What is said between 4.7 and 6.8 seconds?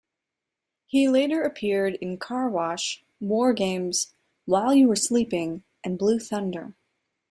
You Were Sleeping", and "Blue Thunder".